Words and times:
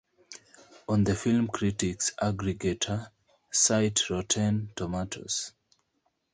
On 0.89 1.03
the 1.03 1.13
film-critics 1.13 2.13
aggregator 2.19 3.11
site 3.51 4.09
Rotten 4.09 4.71
Tomatoes. 4.75 5.53